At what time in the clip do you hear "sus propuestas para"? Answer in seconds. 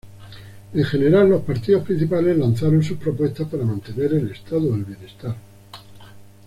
2.81-3.65